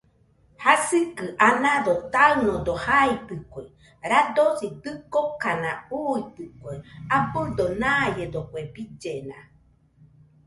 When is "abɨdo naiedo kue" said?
7.15-8.61